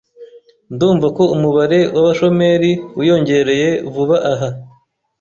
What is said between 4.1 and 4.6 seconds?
aha.